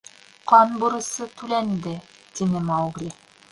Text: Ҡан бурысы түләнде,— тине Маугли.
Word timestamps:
Ҡан 0.51 0.73
бурысы 0.83 1.27
түләнде,— 1.41 1.95
тине 2.39 2.65
Маугли. 2.73 3.15